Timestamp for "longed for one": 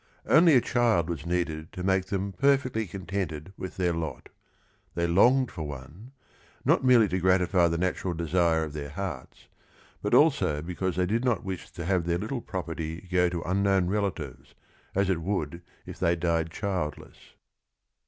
5.05-6.13